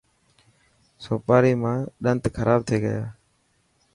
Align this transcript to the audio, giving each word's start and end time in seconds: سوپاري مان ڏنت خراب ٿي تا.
سوپاري 1.03 1.53
مان 1.61 1.77
ڏنت 2.03 2.23
خراب 2.37 2.59
ٿي 2.67 2.77
تا. 2.83 2.95